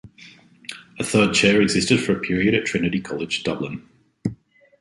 A 0.97 1.03
third 1.03 1.35
chair 1.35 1.61
existed 1.61 1.99
for 1.99 2.13
a 2.13 2.19
period 2.19 2.55
at 2.55 2.65
Trinity 2.65 2.99
College, 2.99 3.43
Dublin. 3.43 3.87